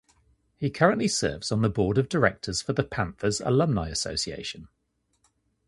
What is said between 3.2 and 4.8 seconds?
Alumni Association.